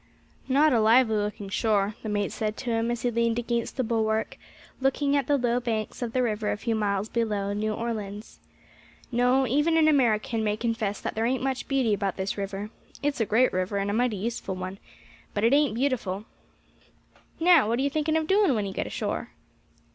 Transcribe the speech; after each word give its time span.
"Not 0.47 0.73
a 0.73 0.79
lively 0.81 1.15
looking 1.15 1.47
shore," 1.49 1.93
the 2.01 2.09
mate 2.09 2.31
said 2.31 2.57
to 2.57 2.71
him 2.71 2.89
as 2.89 3.03
he 3.03 3.11
leaned 3.11 3.37
against 3.37 3.77
the 3.77 3.83
bulwark, 3.83 4.35
looking 4.79 5.15
at 5.15 5.27
the 5.27 5.37
low 5.37 5.59
banks 5.59 6.01
of 6.01 6.11
the 6.11 6.23
river 6.23 6.51
a 6.51 6.57
few 6.57 6.73
miles 6.73 7.07
below 7.07 7.53
New 7.53 7.71
Orleans. 7.71 8.39
"No, 9.11 9.45
even 9.45 9.77
an 9.77 9.87
American 9.87 10.43
may 10.43 10.57
confess 10.57 10.99
that 11.01 11.13
there 11.13 11.27
ain't 11.27 11.43
much 11.43 11.67
beauty 11.67 11.93
about 11.93 12.17
this 12.17 12.35
river. 12.35 12.71
It's 13.03 13.21
a 13.21 13.27
great 13.27 13.53
river, 13.53 13.77
and 13.77 13.91
a 13.91 13.93
mighty 13.93 14.17
useful 14.17 14.55
one, 14.55 14.79
but 15.35 15.43
it 15.43 15.53
ain't 15.53 15.75
beautiful. 15.75 16.25
Now, 17.39 17.67
what 17.67 17.77
are 17.77 17.83
you 17.83 17.89
thinking 17.91 18.17
of 18.17 18.25
doing 18.25 18.55
when 18.55 18.65
you 18.65 18.73
get 18.73 18.87
ashore?" 18.87 19.29